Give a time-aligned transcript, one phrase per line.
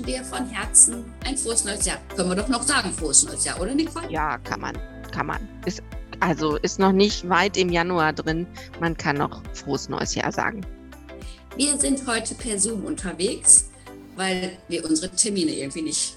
[0.00, 1.98] Wünschen dir von Herzen ein frohes neues Jahr.
[2.16, 4.10] Können wir doch noch sagen, frohes neues Jahr, oder Nicole?
[4.10, 4.78] Ja, kann man,
[5.12, 5.48] kann man.
[5.66, 5.82] Ist,
[6.20, 8.46] also ist noch nicht weit im Januar drin.
[8.80, 10.64] Man kann noch frohes neues Jahr sagen.
[11.56, 13.70] Wir sind heute per Zoom unterwegs,
[14.16, 16.16] weil wir unsere Termine irgendwie nicht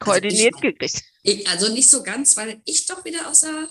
[0.00, 1.04] also koordiniert also gekriegt.
[1.48, 3.68] Also nicht so ganz, weil ich doch wieder aus der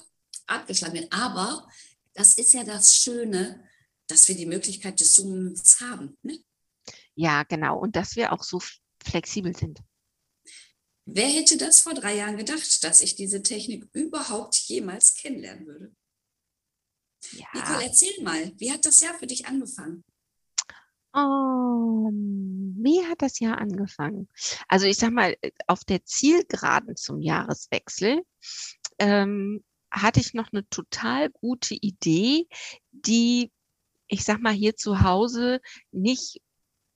[0.47, 1.11] Art geschlagen bin.
[1.11, 1.67] Aber
[2.13, 3.63] das ist ja das Schöne,
[4.07, 6.17] dass wir die Möglichkeit des Zoomens haben.
[6.21, 6.39] Ne?
[7.15, 7.79] Ja, genau.
[7.79, 8.59] Und dass wir auch so
[9.03, 9.81] flexibel sind.
[11.05, 15.95] Wer hätte das vor drei Jahren gedacht, dass ich diese Technik überhaupt jemals kennenlernen würde?
[17.31, 17.47] Ja.
[17.53, 20.03] Nicole, erzähl mal, wie hat das Jahr für dich angefangen?
[21.13, 24.29] Oh, wie hat das Jahr angefangen?
[24.67, 28.21] Also ich sag mal, auf der Zielgeraden zum Jahreswechsel
[28.99, 32.47] ähm, hatte ich noch eine total gute Idee,
[32.91, 33.51] die,
[34.07, 36.41] ich sag mal, hier zu Hause nicht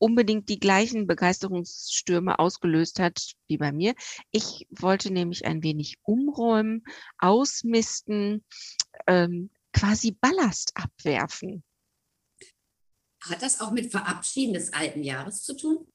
[0.04, 3.96] unbedingt die gleichen Begeisterungsstürme ausgelöst hat wie bei mir.
[4.32, 6.84] Ich wollte nämlich ein wenig umräumen,
[7.20, 8.44] ausmisten,
[9.08, 11.64] ähm, quasi Ballast abwerfen.
[13.24, 15.88] Hat das auch mit Verabschieden des alten Jahres zu tun?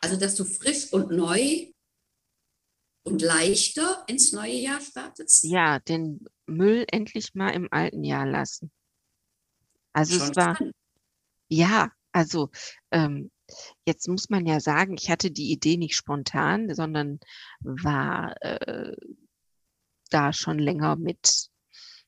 [0.00, 1.72] Also, dass du frisch und neu
[3.02, 5.42] und leichter ins neue Jahr startest?
[5.42, 8.70] Ja, den Müll endlich mal im alten Jahr lassen.
[9.92, 10.74] Also Schon es war, spannend.
[11.48, 12.50] ja, also
[12.90, 13.30] ähm,
[13.86, 17.20] jetzt muss man ja sagen, ich hatte die Idee nicht spontan, sondern
[17.60, 18.96] war äh,
[20.10, 21.50] da schon länger mit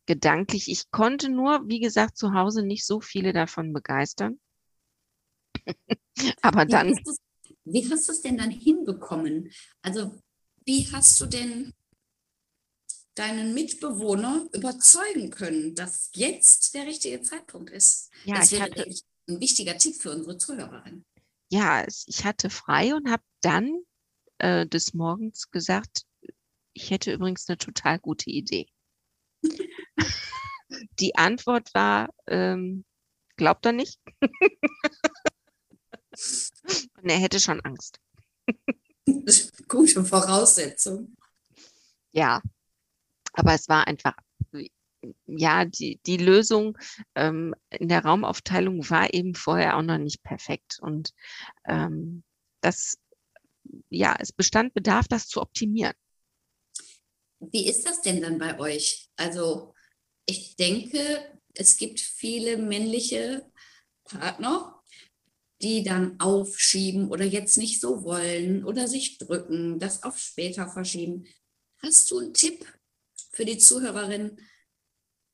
[0.07, 0.69] gedanklich.
[0.69, 4.41] Ich konnte nur, wie gesagt, zu Hause nicht so viele davon begeistern.
[6.43, 6.99] Aber dann.
[7.65, 9.53] Wie hast du es denn dann hinbekommen?
[9.83, 10.19] Also,
[10.65, 11.73] wie hast du denn
[13.15, 18.11] deinen Mitbewohner überzeugen können, dass jetzt der richtige Zeitpunkt ist?
[18.25, 18.93] Ja, das ich hatte,
[19.29, 21.05] ein wichtiger Tipp für unsere Zuhörerin.
[21.51, 23.83] Ja, ich hatte frei und habe dann
[24.39, 26.07] äh, des Morgens gesagt,
[26.73, 28.69] ich hätte übrigens eine total gute Idee.
[30.99, 32.85] Die Antwort war, ähm,
[33.37, 34.01] glaubt er nicht.
[37.03, 38.01] und er hätte schon Angst.
[39.69, 41.15] Gute Voraussetzung.
[42.13, 42.41] Ja,
[43.33, 44.15] aber es war einfach
[45.27, 46.79] ja, die, die Lösung
[47.15, 50.79] ähm, in der Raumaufteilung war eben vorher auch noch nicht perfekt.
[50.81, 51.13] Und
[51.67, 52.23] ähm,
[52.61, 52.99] das,
[53.89, 55.95] ja, es bestand Bedarf, das zu optimieren.
[57.41, 59.09] Wie ist das denn dann bei euch?
[59.17, 59.75] Also
[60.27, 63.51] ich denke, es gibt viele männliche
[64.05, 64.81] Partner,
[65.61, 71.27] die dann aufschieben oder jetzt nicht so wollen oder sich drücken, das auf später verschieben.
[71.79, 72.67] Hast du einen Tipp
[73.33, 74.39] für die Zuhörerin,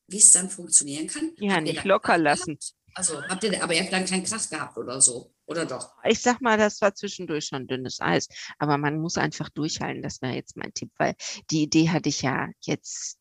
[0.08, 1.32] wie es dann funktionieren kann?
[1.36, 2.58] Ja, habt nicht locker lassen.
[2.58, 2.74] Gehabt?
[2.94, 5.94] Also habt ihr, aber ihr habt dann keinen Kraft gehabt oder so, oder doch?
[6.04, 8.26] Ich sag mal, das war zwischendurch schon dünnes Eis,
[8.58, 10.02] aber man muss einfach durchhalten.
[10.02, 11.14] Das wäre jetzt mein Tipp, weil
[11.50, 13.18] die Idee hatte ich ja jetzt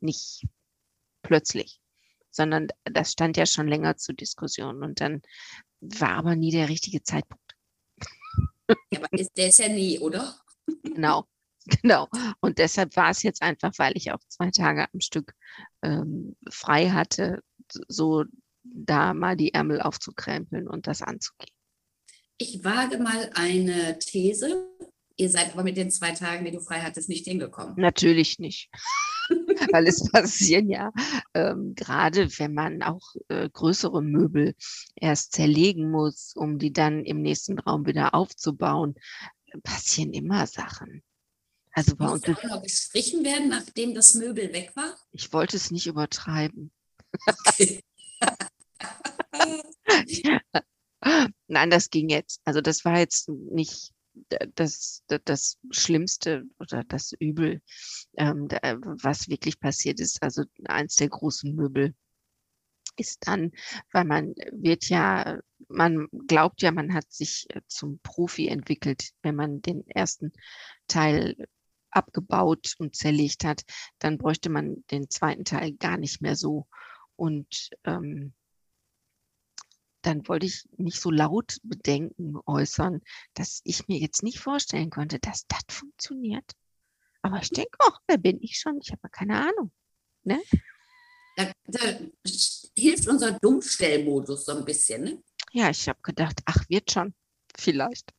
[0.00, 0.46] nicht
[1.22, 1.80] plötzlich,
[2.30, 5.20] sondern das stand ja schon länger zur Diskussion und dann
[5.80, 7.54] war aber nie der richtige Zeitpunkt.
[8.90, 10.40] Ja, aber ist, der ist ja nie, oder?
[10.82, 11.26] Genau.
[11.82, 12.08] Genau.
[12.40, 15.34] Und deshalb war es jetzt einfach, weil ich auch zwei Tage am Stück
[15.82, 17.42] ähm, frei hatte,
[17.88, 18.24] so
[18.64, 21.54] da mal die Ärmel aufzukrempeln und das anzugehen.
[22.38, 24.68] Ich wage mal eine These.
[25.16, 27.74] Ihr seid aber mit den zwei Tagen, die du frei hattest, nicht hingekommen.
[27.76, 28.70] Natürlich nicht.
[29.72, 30.92] Weil es passieren ja
[31.34, 34.54] ähm, gerade, wenn man auch äh, größere Möbel
[34.94, 38.94] erst zerlegen muss, um die dann im nächsten Raum wieder aufzubauen,
[39.62, 41.02] passieren immer Sachen.
[41.72, 44.96] Also bei uns auch noch gestrichen werden, nachdem das Möbel weg war?
[45.12, 46.70] Ich wollte es nicht übertreiben.
[47.46, 47.80] Okay.
[51.46, 52.40] Nein, das ging jetzt.
[52.44, 53.92] Also das war jetzt nicht
[54.54, 57.62] das, das, das Schlimmste oder das Übel,
[58.16, 58.48] ähm,
[59.02, 60.22] was wirklich passiert ist.
[60.22, 61.94] Also eins der großen Möbel
[62.96, 63.52] ist dann,
[63.92, 69.62] weil man wird ja, man glaubt ja, man hat sich zum Profi entwickelt, wenn man
[69.62, 70.32] den ersten
[70.88, 71.36] Teil
[71.90, 73.62] abgebaut und zerlegt hat,
[73.98, 76.66] dann bräuchte man den zweiten Teil gar nicht mehr so.
[77.16, 78.34] Und ähm,
[80.02, 83.02] dann wollte ich nicht so laut Bedenken äußern,
[83.34, 86.52] dass ich mir jetzt nicht vorstellen konnte, dass das funktioniert.
[87.22, 88.78] Aber ich denke, ach, wer bin ich schon?
[88.80, 89.72] Ich habe keine Ahnung.
[90.22, 90.40] Ne?
[91.36, 91.98] Da, da
[92.76, 95.02] hilft unser Dummstellmodus so ein bisschen.
[95.02, 95.22] Ne?
[95.52, 97.14] Ja, ich habe gedacht, ach, wird schon.
[97.56, 98.12] Vielleicht.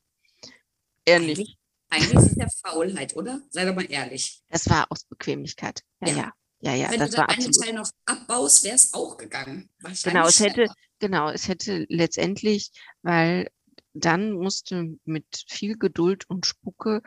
[1.06, 1.59] Ehrlich.
[1.90, 3.42] Eigentlich, ist es ja Faulheit, oder?
[3.50, 4.42] Sei doch mal ehrlich.
[4.50, 5.82] Das war aus Bequemlichkeit.
[6.02, 6.18] Ja, ja.
[6.18, 6.34] ja.
[6.62, 7.66] Ja, ja, Wenn das du war das eine absolut.
[7.66, 9.70] Teil noch abbaust, wäre es auch gegangen.
[10.04, 10.74] Genau, es hätte, schneller.
[11.00, 12.72] genau, es hätte letztendlich,
[13.02, 13.50] weil
[13.94, 17.02] dann musste mit viel Geduld und Spucke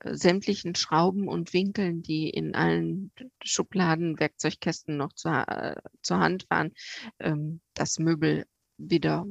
[0.00, 3.12] äh, sämtlichen Schrauben und Winkeln, die in allen
[3.44, 6.72] Schubladen, Werkzeugkästen noch zur, äh, zur Hand waren,
[7.20, 8.46] ähm, das Möbel
[8.76, 9.24] wieder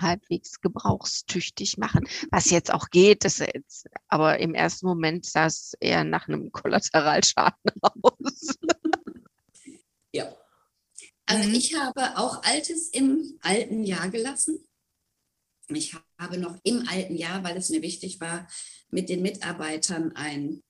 [0.00, 5.74] halbwegs gebrauchstüchtig machen, was jetzt auch geht, das jetzt, aber im ersten Moment sah es
[5.80, 8.56] eher nach einem Kollateralschaden aus.
[10.12, 10.34] Ja.
[11.26, 11.54] Also Mhm.
[11.54, 14.66] ich habe auch Altes im alten Jahr gelassen.
[15.68, 18.48] Ich habe noch im alten Jahr, weil es mir wichtig war,
[18.90, 20.62] mit den Mitarbeitern ein,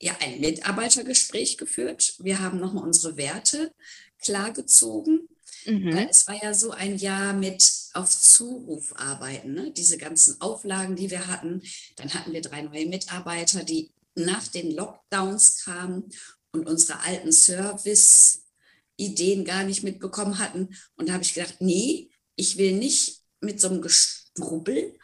[0.00, 2.14] ja, ein Mitarbeitergespräch geführt.
[2.20, 3.74] Wir haben nochmal unsere Werte
[4.22, 5.28] klargezogen.
[5.66, 5.88] Mhm.
[5.88, 7.62] es war ja so ein Jahr mit
[7.96, 9.72] auf Zuruf arbeiten, ne?
[9.72, 11.62] diese ganzen Auflagen, die wir hatten.
[11.96, 16.04] Dann hatten wir drei neue Mitarbeiter, die nach den Lockdowns kamen
[16.52, 20.76] und unsere alten Service-Ideen gar nicht mitbekommen hatten.
[20.96, 24.96] Und da habe ich gedacht, nee, ich will nicht mit so einem Gestrubbel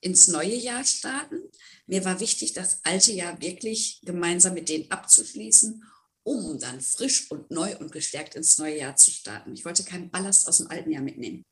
[0.00, 1.40] ins neue Jahr starten.
[1.86, 5.82] Mir war wichtig, das alte Jahr wirklich gemeinsam mit denen abzuschließen
[6.28, 9.54] um dann frisch und neu und gestärkt ins neue Jahr zu starten.
[9.54, 11.42] Ich wollte keinen Ballast aus dem alten Jahr mitnehmen.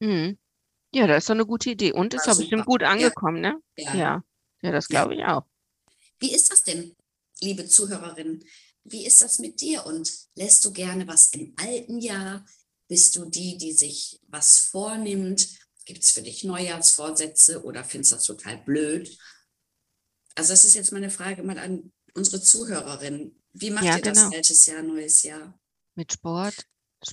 [0.00, 0.38] Mhm.
[0.94, 1.92] Ja, das ist doch eine gute Idee.
[1.92, 2.88] Und ist doch bestimmt gut Ja.
[2.90, 3.60] angekommen, ne?
[3.76, 3.94] Ja.
[3.94, 4.24] Ja.
[4.62, 5.00] Ja, das Ja.
[5.02, 5.44] glaube ich auch.
[6.18, 6.94] Wie ist das denn,
[7.40, 8.44] liebe Zuhörerinnen?
[8.84, 9.86] Wie ist das mit dir?
[9.86, 12.44] Und lässt du gerne was im alten Jahr?
[12.88, 15.48] Bist du die, die sich was vornimmt?
[15.84, 19.16] Gibt es für dich Neujahrsvorsätze oder findest du das total blöd?
[20.34, 23.40] Also das ist jetzt meine Frage mal an unsere Zuhörerinnen.
[23.52, 24.36] Wie macht Ja, ihr das genau.
[24.36, 25.58] altes Jahr, neues Jahr?
[25.94, 26.66] Mit Sport.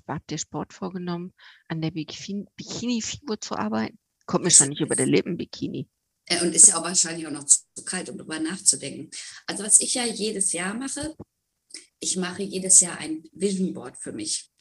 [0.07, 1.33] Habt ihr Sport vorgenommen,
[1.67, 3.97] an der Bikini- Bikini-Figur zu arbeiten?
[4.25, 5.89] Kommt mir schon nicht über der Lippen, Bikini.
[6.25, 9.09] Äh, Und ist ja auch wahrscheinlich auch noch zu, zu kalt, um darüber nachzudenken.
[9.45, 11.15] Also was ich ja jedes Jahr mache,
[11.99, 14.51] ich mache jedes Jahr ein Vision Board für mich.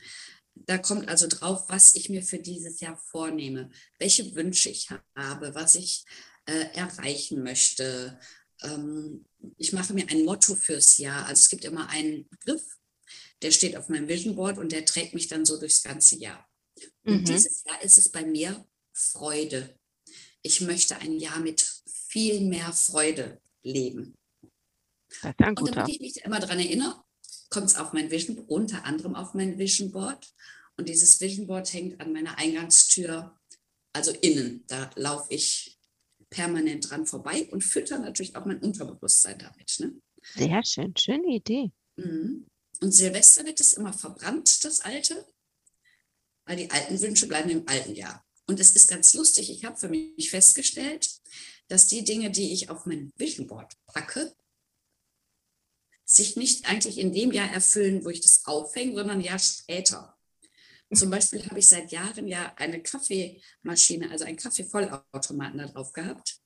[0.54, 5.54] Da kommt also drauf, was ich mir für dieses Jahr vornehme, welche Wünsche ich habe,
[5.54, 6.04] was ich
[6.46, 8.18] äh, erreichen möchte.
[8.62, 9.26] Ähm,
[9.58, 11.26] ich mache mir ein Motto fürs Jahr.
[11.26, 12.62] Also es gibt immer einen Begriff,
[13.42, 16.48] der steht auf meinem Vision Board und der trägt mich dann so durchs ganze Jahr.
[17.04, 17.24] Und Mhm.
[17.24, 19.78] dieses Jahr ist es bei mir Freude.
[20.42, 24.14] Ich möchte ein Jahr mit viel mehr Freude leben.
[25.22, 25.72] Das ist ein Und guter.
[25.72, 27.02] damit ich mich immer daran erinnere,
[27.50, 30.32] kommt es auf mein Vision, unter anderem auf mein Vision Board.
[30.76, 33.38] Und dieses Vision Board hängt an meiner Eingangstür,
[33.92, 34.64] also innen.
[34.66, 35.78] Da laufe ich
[36.28, 39.76] permanent dran vorbei und fütter natürlich auch mein Unterbewusstsein damit.
[39.78, 39.94] Ne?
[40.34, 40.94] Sehr schön.
[40.96, 41.70] Schöne Idee.
[41.96, 42.46] Mhm.
[42.80, 45.26] Und Silvester wird es immer verbrannt, das Alte,
[46.44, 48.24] weil die alten Wünsche bleiben im alten Jahr.
[48.46, 51.10] Und es ist ganz lustig, ich habe für mich festgestellt,
[51.68, 54.36] dass die Dinge, die ich auf mein Vision Board packe,
[56.04, 60.16] sich nicht eigentlich in dem Jahr erfüllen, wo ich das aufhänge, sondern Jahr später.
[60.94, 66.40] Zum Beispiel habe ich seit Jahren ja eine Kaffeemaschine, also einen Kaffeevollautomaten da drauf gehabt.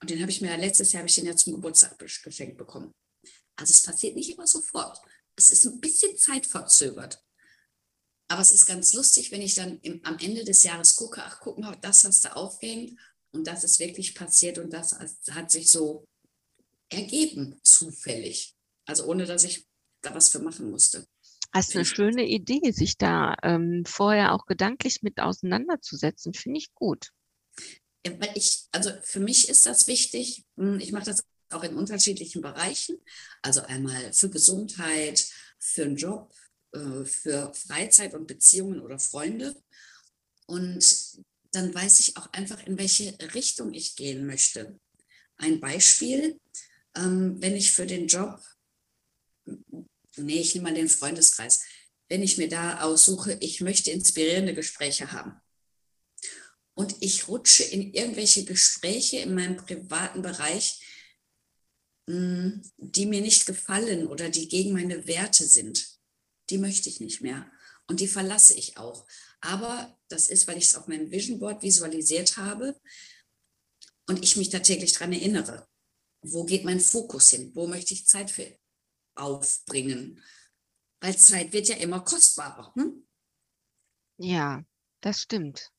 [0.00, 2.94] Und den habe ich mir letztes Jahr habe ich den ja zum Geburtstag geschenkt bekommen.
[3.56, 5.00] Also es passiert nicht immer sofort.
[5.38, 7.24] Es ist ein bisschen zeitverzögert.
[8.28, 11.40] Aber es ist ganz lustig, wenn ich dann im, am Ende des Jahres gucke, ach
[11.40, 12.98] guck mal, das hast du aufgehängt
[13.30, 14.98] und das ist wirklich passiert und das
[15.30, 16.04] hat sich so
[16.90, 18.54] ergeben, zufällig.
[18.84, 19.64] Also ohne, dass ich
[20.02, 21.06] da was für machen musste.
[21.52, 26.34] Hast eine Finde ich schöne Idee, sich da ähm, vorher auch gedanklich mit auseinanderzusetzen.
[26.34, 27.10] Finde ich gut.
[28.04, 31.76] Ja, Weil ich, also für mich ist das wichtig, hm, ich mache das auch in
[31.76, 32.98] unterschiedlichen Bereichen,
[33.42, 35.26] also einmal für Gesundheit,
[35.58, 36.32] für einen Job,
[36.72, 39.54] äh, für Freizeit und Beziehungen oder Freunde.
[40.46, 40.84] Und
[41.52, 44.78] dann weiß ich auch einfach, in welche Richtung ich gehen möchte.
[45.36, 46.38] Ein Beispiel,
[46.96, 48.40] ähm, wenn ich für den Job,
[50.16, 51.62] nee, ich nehme mal den Freundeskreis,
[52.08, 55.40] wenn ich mir da aussuche, ich möchte inspirierende Gespräche haben
[56.74, 60.80] und ich rutsche in irgendwelche Gespräche in meinem privaten Bereich,
[62.08, 65.98] die mir nicht gefallen oder die gegen meine Werte sind,
[66.48, 67.50] die möchte ich nicht mehr.
[67.86, 69.06] Und die verlasse ich auch.
[69.40, 72.80] Aber das ist, weil ich es auf meinem Vision Board visualisiert habe
[74.06, 75.68] und ich mich da täglich dran erinnere.
[76.22, 77.52] Wo geht mein Fokus hin?
[77.54, 78.58] Wo möchte ich Zeit für
[79.14, 80.22] aufbringen?
[81.00, 82.72] Weil Zeit wird ja immer kostbarer.
[82.74, 83.06] Hm?
[84.18, 84.64] Ja,
[85.00, 85.70] Das stimmt.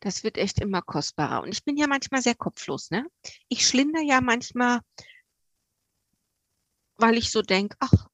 [0.00, 1.42] Das wird echt immer kostbarer.
[1.42, 3.06] Und ich bin ja manchmal sehr kopflos, ne?
[3.48, 4.80] Ich schlinder ja manchmal,
[7.00, 8.08] weil ich so denke, ach,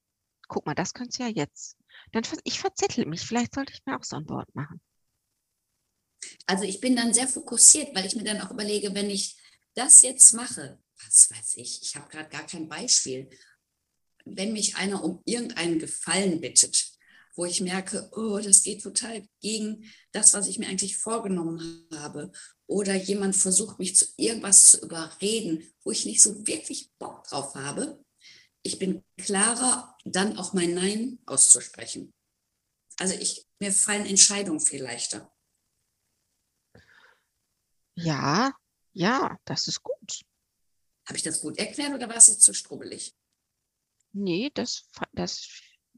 [0.49, 1.77] guck mal, das könntest du ja jetzt.
[2.13, 3.23] Dann, ich verzettel mich.
[3.23, 4.81] Vielleicht sollte ich mir auch so ein Board machen.
[6.47, 9.37] Also ich bin dann sehr fokussiert, weil ich mir dann auch überlege, wenn ich
[9.75, 13.29] das jetzt mache, was weiß ich, ich habe gerade gar kein Beispiel.
[14.25, 16.97] Wenn mich einer um irgendeinen Gefallen bittet,
[17.37, 22.33] wo ich merke, oh, das geht total gegen das, was ich mir eigentlich vorgenommen habe.
[22.67, 27.55] Oder jemand versucht mich zu irgendwas zu überreden, wo ich nicht so wirklich Bock drauf
[27.55, 28.03] habe.
[28.67, 32.13] Ich bin klarer, dann auch mein Nein auszusprechen.
[32.99, 35.33] Also ich, mir fallen Entscheidungen viel leichter.
[37.95, 38.53] Ja,
[38.93, 40.21] ja, das ist gut.
[41.07, 43.15] Habe ich das gut erklärt oder war es jetzt zu strubbelig?
[44.11, 45.49] Nee, das, das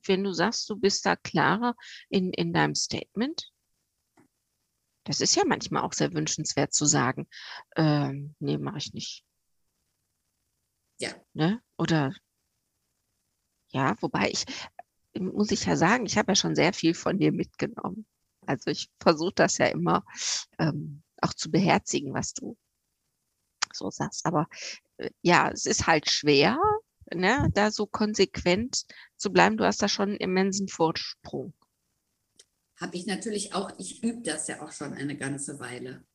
[0.04, 1.74] wenn du sagst, du bist da klarer
[2.10, 3.50] in, in deinem Statement,
[5.04, 7.28] das ist ja manchmal auch sehr wünschenswert zu sagen,
[7.76, 9.24] ähm, nee, mache ich nicht.
[11.00, 11.14] Ja.
[11.32, 11.62] Ne?
[11.78, 12.14] Oder
[13.70, 14.44] ja, wobei ich,
[15.18, 18.06] muss ich ja sagen, ich habe ja schon sehr viel von dir mitgenommen.
[18.46, 20.04] Also ich versuche das ja immer
[20.58, 22.56] ähm, auch zu beherzigen, was du
[23.72, 24.24] so sagst.
[24.26, 24.46] Aber
[24.96, 26.58] äh, ja, es ist halt schwer,
[27.14, 28.84] ne, da so konsequent
[29.16, 29.56] zu bleiben.
[29.56, 31.52] Du hast da schon einen immensen Vorsprung.
[32.80, 36.06] Habe ich natürlich auch, ich übe das ja auch schon eine ganze Weile.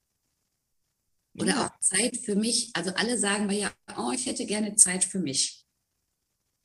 [1.35, 1.67] Oder ja.
[1.67, 2.71] auch Zeit für mich.
[2.73, 5.62] Also alle sagen mir ja, oh, ich hätte gerne Zeit für mich.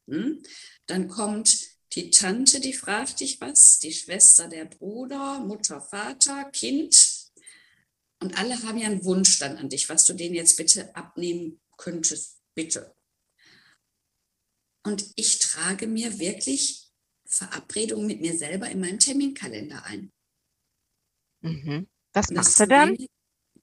[0.08, 0.42] Hm?
[0.86, 7.30] Dann kommt die Tante, die fragt dich was, die Schwester, der Bruder, Mutter, Vater, Kind.
[8.20, 11.60] Und alle haben ja einen Wunsch dann an dich, was du denen jetzt bitte abnehmen
[11.76, 12.40] könntest.
[12.54, 12.94] Bitte.
[14.84, 16.90] Und ich trage mir wirklich
[17.26, 20.12] Verabredungen mit mir selber in meinem Terminkalender ein.
[21.40, 21.88] Mhm.
[22.12, 22.90] Was machst du dann?
[22.90, 23.06] Meine,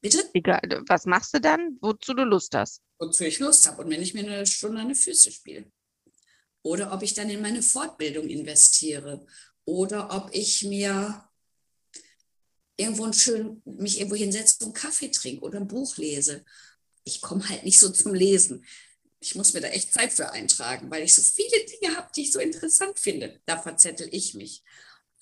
[0.02, 0.30] bitte?
[0.34, 2.82] Egal, was machst du dann, wozu du Lust hast?
[3.00, 5.72] Wozu ich Lust habe und wenn ich mir eine Stunde an die Füße spiele.
[6.66, 9.26] Oder ob ich dann in meine Fortbildung investiere.
[9.66, 11.24] Oder ob ich mir
[12.76, 16.44] irgendwo schön mich irgendwo hinsetze und Kaffee trinke oder ein Buch lese.
[17.04, 18.66] Ich komme halt nicht so zum Lesen
[19.26, 22.22] ich muss mir da echt Zeit für eintragen, weil ich so viele Dinge habe, die
[22.22, 23.42] ich so interessant finde.
[23.46, 24.62] Da verzettel ich mich.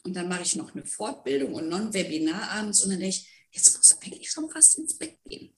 [0.03, 3.15] Und dann mache ich noch eine Fortbildung und noch ein Webinar abends und dann denke
[3.15, 5.53] ich, jetzt muss eigentlich schon fast ins Bett gehen.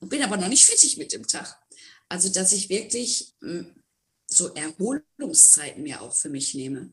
[0.00, 1.60] Und bin aber noch nicht fertig mit dem Tag.
[2.08, 3.77] Also, dass ich wirklich hm,
[4.30, 6.92] so Erholungszeiten mir auch für mich nehme.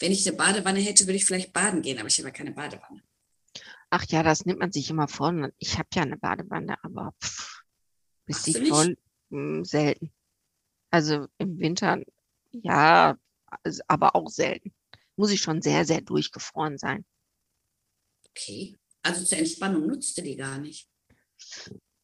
[0.00, 2.52] Wenn ich eine Badewanne hätte, würde ich vielleicht baden gehen, aber ich habe ja keine
[2.52, 3.02] Badewanne.
[3.90, 5.32] Ach ja, das nimmt man sich immer vor.
[5.58, 7.62] Ich habe ja eine Badewanne, aber pff,
[8.24, 8.98] bis die voll,
[9.30, 10.12] hm, selten.
[10.90, 12.00] Also im Winter,
[12.52, 13.16] ja,
[13.86, 14.74] aber auch selten.
[15.16, 17.04] Muss ich schon sehr, sehr durchgefroren sein.
[18.30, 18.76] Okay.
[19.02, 20.88] Also zur Entspannung nutzt du die gar nicht?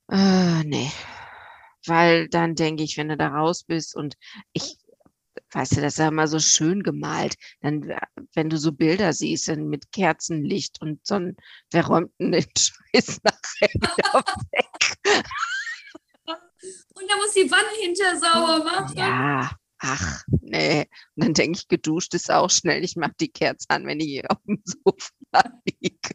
[0.08, 0.90] Äh, nee.
[1.86, 4.16] Weil dann denke ich, wenn du da raus bist und
[4.52, 4.76] ich,
[5.52, 7.36] weißt du, das ist ja immer so schön gemalt.
[7.60, 7.94] Dann,
[8.34, 11.36] wenn du so Bilder siehst, dann mit Kerzenlicht und so ein,
[11.70, 13.70] wer räumt denn den Scheiß nachher
[14.52, 14.96] weg?
[16.94, 18.96] Und da muss die Wanne hinter sauber machen.
[18.96, 20.86] Ja, ach, nee.
[21.16, 22.84] Und dann denke ich, geduscht ist auch schnell.
[22.84, 26.14] Ich mache die Kerze an, wenn ich hier auf dem Sofa liege.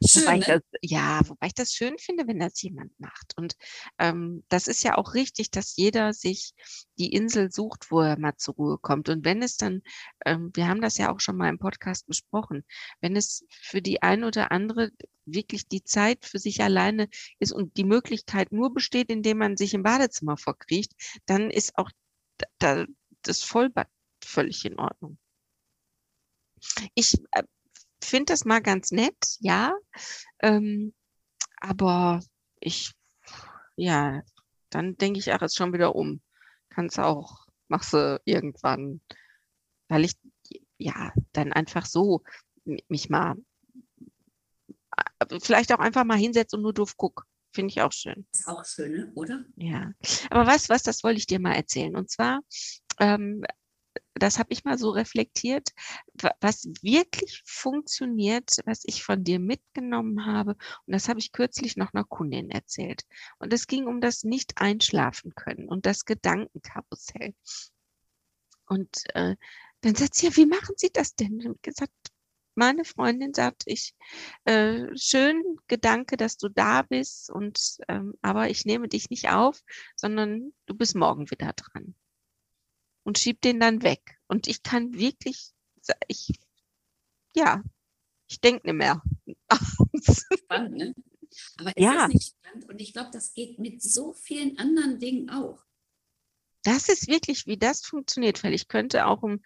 [0.00, 0.08] Ja.
[0.08, 0.44] Schön, wobei ne?
[0.46, 3.36] das, ja, wobei ich das schön finde, wenn das jemand macht.
[3.36, 3.56] Und
[3.98, 6.54] ähm, das ist ja auch richtig, dass jeder sich
[6.98, 9.08] die Insel sucht, wo er mal zur Ruhe kommt.
[9.10, 9.82] Und wenn es dann,
[10.24, 12.64] ähm, wir haben das ja auch schon mal im Podcast besprochen,
[13.00, 14.90] wenn es für die ein oder andere
[15.26, 19.74] wirklich die Zeit für sich alleine ist und die Möglichkeit nur besteht, indem man sich
[19.74, 20.92] im Badezimmer verkriecht,
[21.26, 21.90] dann ist auch
[22.58, 22.86] da,
[23.22, 23.88] das Vollbad
[24.24, 25.18] völlig in Ordnung.
[26.94, 27.42] Ich äh,
[28.02, 29.74] finde das mal ganz nett, ja.
[30.40, 30.94] Ähm,
[31.60, 32.20] aber
[32.60, 32.92] ich,
[33.76, 34.22] ja,
[34.70, 36.20] dann denke ich, ach, ist schon wieder um.
[36.70, 39.00] Kannst auch, machst du irgendwann,
[39.88, 40.14] weil ich,
[40.78, 42.22] ja, dann einfach so
[42.64, 43.36] mich mal,
[45.18, 47.26] äh, vielleicht auch einfach mal hinsetze und nur doof guck.
[47.52, 48.26] Finde ich auch schön.
[48.32, 49.12] Ist auch schön, ne?
[49.16, 49.44] oder?
[49.56, 49.92] Ja.
[50.30, 51.96] Aber weißt du was, das wollte ich dir mal erzählen.
[51.96, 52.40] Und zwar
[53.00, 53.42] ähm,
[54.22, 55.70] das habe ich mal so reflektiert,
[56.40, 60.52] was wirklich funktioniert, was ich von dir mitgenommen habe.
[60.86, 63.04] Und das habe ich kürzlich noch einer Kundin erzählt.
[63.38, 67.34] Und es ging um das Nicht-Einschlafen können und das Gedankenkarussell.
[68.66, 69.36] Und äh,
[69.80, 71.46] dann sagt sie, ja, wie machen Sie das denn?
[71.46, 71.92] Und gesagt,
[72.54, 73.94] meine Freundin sagt, ich,
[74.44, 79.62] äh, schön Gedanke, dass du da bist und, ähm, aber ich nehme dich nicht auf,
[79.96, 81.94] sondern du bist morgen wieder dran
[83.10, 84.20] und schieb den dann weg.
[84.28, 85.50] Und ich kann wirklich,
[86.06, 86.30] ich,
[87.34, 87.60] ja,
[88.28, 89.02] Ich denke nicht mehr.
[90.38, 90.94] Spannend, ne?
[91.58, 91.94] Aber ist ja.
[91.94, 92.68] das nicht spannend?
[92.68, 95.64] Und ich glaube, das geht mit so vielen anderen Dingen auch.
[96.62, 99.42] Das ist wirklich, wie das funktioniert, weil ich könnte auch um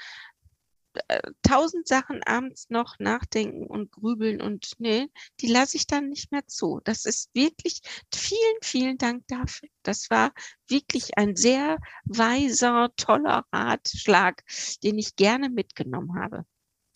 [1.43, 5.09] tausend Sachen abends noch nachdenken und grübeln und nee,
[5.41, 6.81] die lasse ich dann nicht mehr zu.
[6.85, 7.81] Das ist wirklich,
[8.13, 9.69] vielen, vielen Dank dafür.
[9.83, 10.33] Das war
[10.69, 14.43] wirklich ein sehr weiser, toller Ratschlag,
[14.83, 16.45] den ich gerne mitgenommen habe.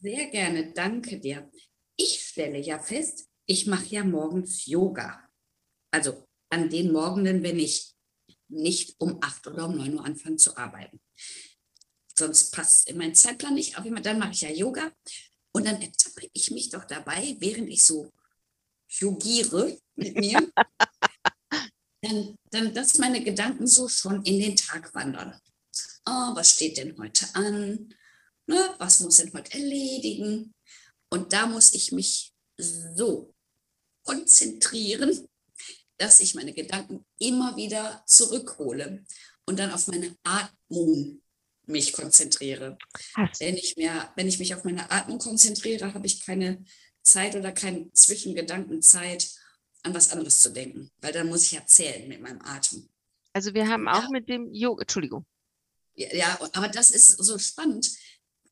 [0.01, 1.51] Sehr gerne, danke dir.
[1.97, 5.29] Ich stelle ja fest, ich mache ja morgens Yoga.
[5.91, 7.95] Also an den Morgenen, wenn ich
[8.49, 11.01] nicht um acht oder um neun Uhr anfange zu arbeiten
[12.19, 13.77] sonst passt in meinen Zeitplan nicht.
[13.79, 14.93] Jeden Fall, dann mache ich ja Yoga.
[15.53, 18.13] Und dann ertappe ich mich doch dabei, während ich so
[18.89, 20.53] yogiere mit mir,
[22.03, 25.39] dann, dann, dass meine Gedanken so schon in den Tag wandern.
[26.07, 27.95] Oh, was steht denn heute an?
[28.47, 30.55] Ne, was muss denn heute erledigen?
[31.11, 33.35] Und da muss ich mich so
[34.05, 35.29] konzentrieren,
[35.99, 39.05] dass ich meine Gedanken immer wieder zurückhole
[39.45, 41.21] und dann auf meine Atmung
[41.69, 42.79] mich konzentriere.
[43.39, 46.65] Wenn ich, mehr, wenn ich mich auf meine Atmung konzentriere, habe ich keine
[47.03, 49.29] Zeit oder keine Zwischengedankenzeit,
[49.83, 52.89] an was anderes zu denken, weil dann muss ich erzählen mit meinem Atem.
[53.33, 54.11] Also wir haben auch ja.
[54.11, 55.25] mit dem Yoga, Entschuldigung.
[55.95, 57.91] Ja, ja, aber das ist so spannend.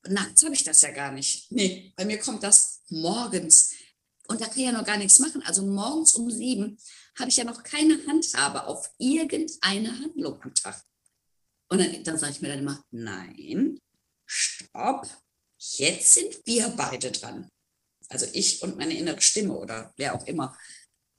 [0.07, 1.51] Nachts habe ich das ja gar nicht.
[1.51, 3.73] Nee, bei mir kommt das morgens.
[4.27, 5.41] Und da kann ich ja noch gar nichts machen.
[5.43, 6.77] Also morgens um sieben
[7.17, 10.81] habe ich ja noch keine Handhabe auf irgendeine Handlung am Tag.
[11.69, 13.79] Und dann, dann sage ich mir dann immer, nein,
[14.25, 15.07] stopp,
[15.57, 17.49] jetzt sind wir beide dran.
[18.09, 20.57] Also ich und meine innere Stimme oder wer auch immer.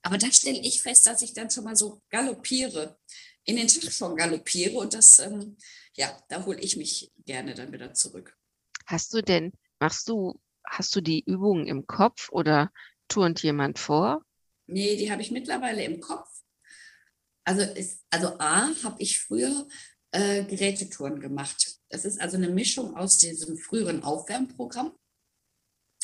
[0.02, 2.98] Aber da stelle ich fest, dass ich dann schon mal so galoppiere,
[3.44, 5.56] in den Tag schon galoppiere und das, ähm,
[5.94, 8.36] ja, da hole ich mich gerne dann wieder zurück.
[8.86, 12.72] Hast du denn, machst du, hast du die Übungen im Kopf oder
[13.08, 14.22] turnt jemand vor?
[14.66, 16.28] Nee, die habe ich mittlerweile im Kopf.
[17.44, 19.66] Also, ist, also A, habe ich früher
[20.12, 21.78] äh, Gerätetouren gemacht.
[21.90, 24.92] Das ist also eine Mischung aus diesem früheren Aufwärmprogramm.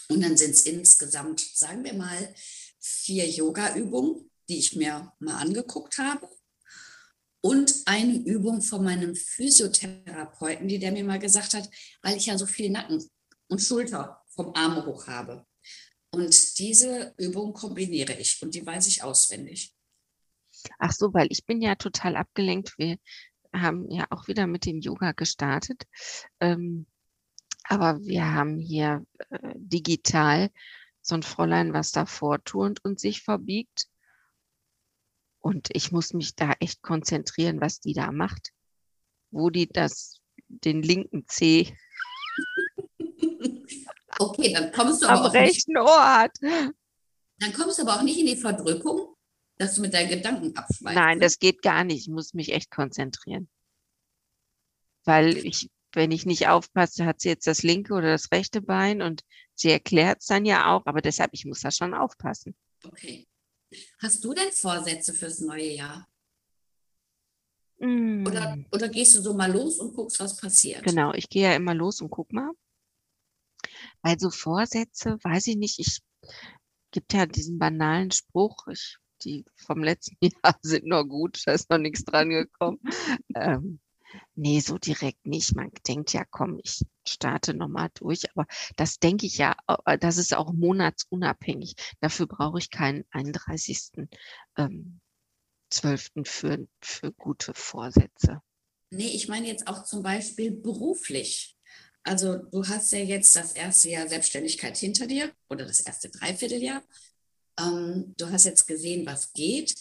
[0.08, 2.34] Und dann sind es insgesamt, sagen wir mal,
[2.80, 6.28] vier Yoga-Übungen, die ich mir mal angeguckt habe.
[7.40, 11.68] Und eine Übung von meinem Physiotherapeuten, die der mir mal gesagt hat,
[12.02, 13.02] weil ich ja so viel Nacken
[13.48, 15.46] und Schulter vom Arm hoch habe.
[16.10, 19.74] Und diese Übung kombiniere ich und die weiß ich auswendig.
[20.78, 22.78] Ach so, weil ich bin ja total abgelenkt.
[22.78, 22.98] Wir
[23.54, 25.84] haben ja auch wieder mit dem Yoga gestartet.
[26.40, 26.86] Ähm,
[27.64, 30.50] aber wir haben hier äh, digital
[31.00, 33.88] so ein Fräulein, was da vorturnt und sich verbiegt.
[35.40, 38.52] Und ich muss mich da echt konzentrieren, was die da macht.
[39.30, 41.76] Wo die das, den linken Zeh
[44.18, 46.36] Okay, dann kommst du aber am rechten Ort.
[46.40, 49.13] Dann kommst du aber auch nicht in die Verdrückung,
[49.56, 50.96] dass du mit deinen Gedanken abschweifst.
[50.96, 52.02] Nein, das geht gar nicht.
[52.02, 53.48] Ich muss mich echt konzentrieren.
[55.04, 59.02] Weil ich, wenn ich nicht aufpasse, hat sie jetzt das linke oder das rechte Bein
[59.02, 59.22] und
[59.54, 62.56] sie erklärt es dann ja auch, aber deshalb, ich muss da schon aufpassen.
[62.84, 63.26] Okay.
[63.98, 66.08] Hast du denn Vorsätze fürs neue Jahr?
[67.78, 68.26] Mm.
[68.26, 70.84] Oder, oder gehst du so mal los und guckst, was passiert?
[70.84, 72.50] Genau, ich gehe ja immer los und guck mal.
[74.02, 76.00] Also Vorsätze, weiß ich nicht, ich
[76.90, 81.70] gibt ja diesen banalen Spruch, ich die vom letzten Jahr sind noch gut, da ist
[81.70, 82.80] noch nichts dran gekommen.
[83.34, 83.80] ähm,
[84.34, 85.54] nee, so direkt nicht.
[85.54, 89.56] Man denkt ja, komm, ich starte nochmal durch, aber das denke ich ja,
[89.87, 91.74] äh, das ist auch monatsunabhängig.
[92.00, 94.08] Dafür brauche ich keinen 31.
[94.56, 95.00] Ähm,
[95.70, 96.10] 12.
[96.24, 98.40] Für, für gute Vorsätze.
[98.90, 101.56] Nee, ich meine jetzt auch zum Beispiel beruflich.
[102.04, 106.82] Also du hast ja jetzt das erste Jahr Selbstständigkeit hinter dir oder das erste Dreivierteljahr
[107.60, 109.74] ähm, du hast jetzt gesehen, was geht.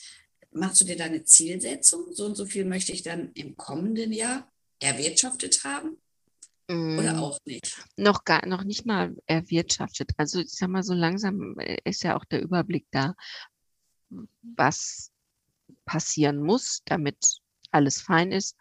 [0.51, 2.13] Machst du dir deine Zielsetzung?
[2.13, 5.97] So und so viel möchte ich dann im kommenden Jahr erwirtschaftet haben?
[6.69, 7.19] Oder mm.
[7.19, 7.83] auch nicht?
[7.97, 10.11] Noch gar, noch nicht mal erwirtschaftet.
[10.17, 13.15] Also ich sag mal, so langsam äh, ist ja auch der Überblick da,
[14.41, 15.11] was
[15.85, 17.39] passieren muss, damit
[17.71, 18.55] alles fein ist.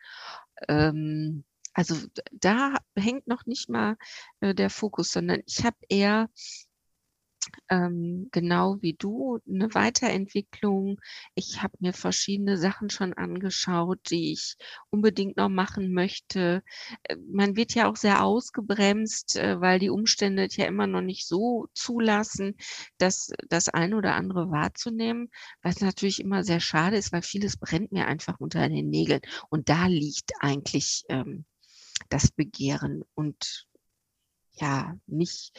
[0.69, 1.45] Ähm,
[1.75, 1.97] also
[2.33, 3.97] da hängt noch nicht mal
[4.41, 6.29] äh, der Fokus, sondern ich habe eher
[7.69, 11.01] ähm, genau wie du eine Weiterentwicklung.
[11.35, 14.57] Ich habe mir verschiedene Sachen schon angeschaut, die ich
[14.91, 16.63] unbedingt noch machen möchte.
[17.05, 21.27] Äh, man wird ja auch sehr ausgebremst, äh, weil die Umstände ja immer noch nicht
[21.27, 22.57] so zulassen,
[22.99, 25.31] dass das eine oder andere wahrzunehmen,
[25.63, 29.21] was natürlich immer sehr schade ist, weil vieles brennt mir einfach unter den Nägeln.
[29.49, 31.45] Und da liegt eigentlich ähm,
[32.09, 33.67] das Begehren und
[34.55, 35.53] ja, nicht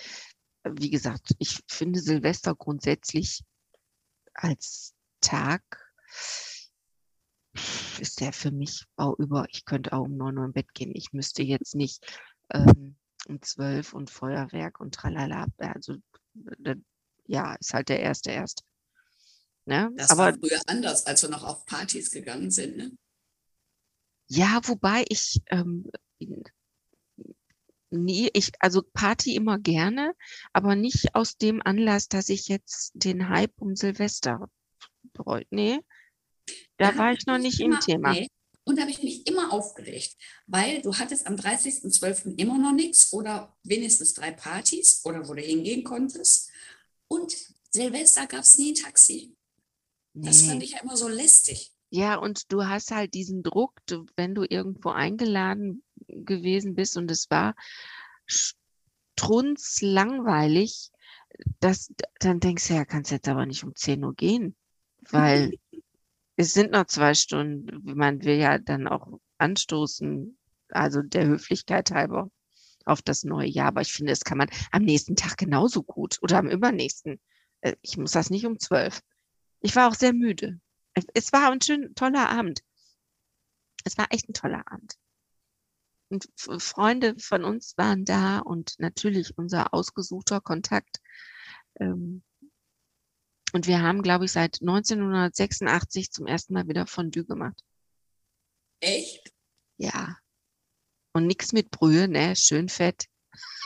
[0.64, 3.44] wie gesagt, ich finde Silvester grundsätzlich
[4.34, 5.62] als Tag
[8.00, 10.92] ist der für mich auch über, ich könnte auch um 9 Uhr im Bett gehen.
[10.94, 12.04] Ich müsste jetzt nicht
[12.52, 12.96] ähm,
[13.28, 15.48] um 12 und Feuerwerk und tralala.
[15.58, 15.96] Also
[17.26, 18.64] ja, ist halt der erste erste.
[19.66, 19.92] Ne?
[19.96, 22.76] Das Aber, war früher anders, als wir noch auf Partys gegangen sind.
[22.76, 22.92] Ne?
[24.28, 25.90] Ja, wobei ich ähm,
[27.94, 30.14] nie, ich, also Party immer gerne,
[30.52, 34.50] aber nicht aus dem Anlass, dass ich jetzt den Hype um Silvester
[35.14, 35.48] bereut.
[35.52, 35.80] Nee,
[36.78, 38.14] da, da war ich noch nicht immer, im Thema.
[38.14, 38.28] Nee.
[38.66, 40.16] Und da habe ich mich immer aufgeregt,
[40.48, 42.38] weil du hattest am 30.12.
[42.38, 46.50] immer noch nichts oder wenigstens drei Partys oder wo du hingehen konntest.
[47.08, 47.36] Und
[47.72, 49.36] Silvester gab es nie ein Taxi.
[50.14, 50.28] Nee.
[50.28, 51.74] Das fand ich ja immer so lästig.
[51.90, 55.84] Ja, und du hast halt diesen Druck, du, wenn du irgendwo eingeladen
[56.16, 57.56] gewesen bist und es war
[59.16, 60.92] strunzlangweilig,
[61.60, 64.56] das, dann denkst du ja, kannst jetzt aber nicht um 10 Uhr gehen,
[65.10, 65.52] weil
[66.36, 67.82] es sind noch zwei Stunden.
[67.96, 70.38] Man will ja dann auch anstoßen,
[70.70, 72.30] also der Höflichkeit halber
[72.86, 73.68] auf das neue Jahr.
[73.68, 77.20] Aber ich finde, das kann man am nächsten Tag genauso gut oder am übernächsten.
[77.62, 79.02] Äh, ich muss das nicht um zwölf.
[79.62, 80.60] Ich war auch sehr müde.
[81.14, 82.62] Es war ein schön toller Abend.
[83.84, 84.96] Es war echt ein toller Abend.
[86.14, 86.30] Und
[86.62, 91.02] Freunde von uns waren da und natürlich unser ausgesuchter Kontakt.
[91.80, 92.22] Ähm,
[93.52, 97.60] und wir haben, glaube ich, seit 1986 zum ersten Mal wieder Fondue gemacht.
[98.80, 99.34] Echt?
[99.78, 100.18] Ja.
[101.14, 102.36] Und nichts mit Brühe, ne?
[102.36, 103.08] Schön fett.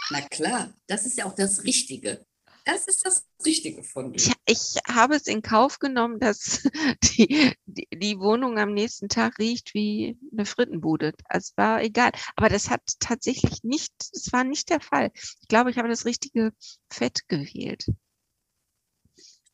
[0.10, 2.26] Na klar, das ist ja auch das Richtige.
[2.68, 4.20] Das ist das Richtige von dir.
[4.20, 6.64] Ich, ich habe es in Kauf genommen, dass
[7.04, 11.14] die, die, die, Wohnung am nächsten Tag riecht wie eine Frittenbude.
[11.30, 12.12] Es war egal.
[12.36, 15.12] Aber das hat tatsächlich nicht, es war nicht der Fall.
[15.16, 16.52] Ich glaube, ich habe das richtige
[16.92, 17.86] Fett gewählt.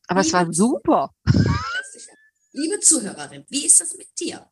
[0.08, 1.14] Aber Liebe es war super.
[2.50, 4.50] Liebe Zuhörerin, wie ist das mit dir?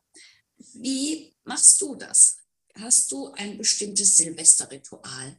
[0.75, 2.37] Wie machst du das?
[2.75, 5.37] Hast du ein bestimmtes Silvesterritual?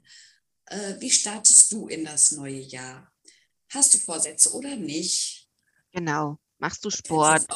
[0.66, 3.13] Äh, wie startest du in das neue Jahr?
[3.74, 5.48] Hast du Vorsätze oder nicht?
[5.92, 6.38] Genau.
[6.58, 7.46] Machst du Sport?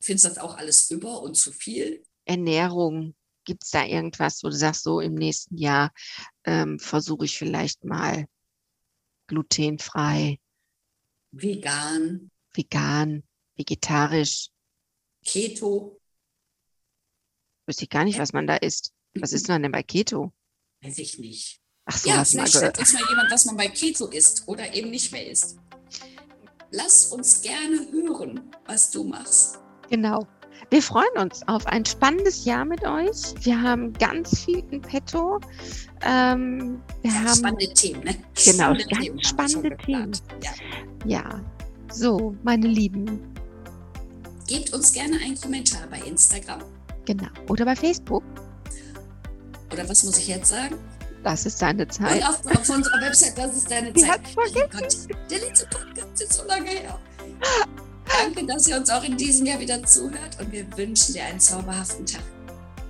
[0.00, 2.02] Findest du das auch alles über und zu viel?
[2.24, 3.14] Ernährung.
[3.44, 5.92] Gibt es da irgendwas, wo du sagst, so im nächsten Jahr
[6.44, 8.26] ähm, versuche ich vielleicht mal
[9.28, 10.40] glutenfrei
[11.32, 12.30] Vegan.
[12.54, 13.22] Vegan,
[13.56, 14.48] vegetarisch.
[15.24, 16.00] Keto.
[17.66, 18.92] Wüsste ich gar nicht, was man da isst.
[19.14, 20.32] Was ist man denn bei Keto?
[20.80, 21.60] Weiß ich nicht.
[21.84, 24.90] Ach so, ja, vielleicht stellt uns mal jemand, was man bei Keto isst oder eben
[24.90, 25.56] nicht mehr isst.
[26.70, 29.58] Lass uns gerne hören, was du machst.
[29.90, 30.26] Genau.
[30.70, 33.34] Wir freuen uns auf ein spannendes Jahr mit euch.
[33.42, 35.38] Wir haben ganz viel in petto.
[36.02, 38.16] Ähm, wir ja, haben spannende Themen, ne?
[38.44, 40.12] Genau, spannende ganz Themen spannende Themen.
[40.42, 40.50] Ja.
[41.04, 41.40] ja,
[41.92, 43.20] so, meine Lieben.
[44.48, 46.62] Gebt uns gerne einen Kommentar bei Instagram.
[47.04, 47.28] Genau.
[47.48, 48.24] Oder bei Facebook.
[49.72, 50.76] Oder was muss ich jetzt sagen?
[51.26, 52.22] Das ist deine Zeit.
[52.22, 54.20] Und auf, auf unserer Website, das ist deine Zeit.
[54.36, 54.96] Oh Gott,
[55.28, 57.00] der letzte Podcast ist so lange her.
[58.06, 61.40] Danke, dass ihr uns auch in diesem Jahr wieder zuhört und wir wünschen dir einen
[61.40, 62.22] zauberhaften Tag.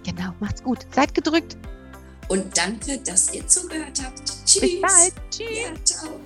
[0.04, 0.86] Genau, macht's gut.
[0.94, 1.56] Seid gedrückt.
[2.28, 4.20] Und danke, dass ihr zugehört habt.
[4.44, 4.60] Tschüss.
[4.60, 5.14] Bis bald.
[5.30, 5.46] Tschüss.
[5.56, 6.20] Ja, ciao.